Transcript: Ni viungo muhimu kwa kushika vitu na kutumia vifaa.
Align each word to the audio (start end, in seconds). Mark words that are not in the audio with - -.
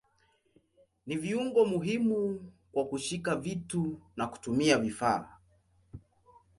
Ni 1.05 1.15
viungo 1.17 1.65
muhimu 1.65 2.51
kwa 2.71 2.85
kushika 2.85 3.35
vitu 3.35 3.99
na 4.15 4.27
kutumia 4.27 4.77
vifaa. 4.77 5.37